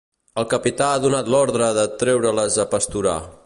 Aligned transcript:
El 0.41 0.45
capità 0.53 0.87
ha 0.93 1.03
donat 1.03 1.29
l'ordre 1.35 1.67
de 1.81 1.85
treure-les 2.05 2.61
a 2.65 2.67
pasturar. 2.77 3.19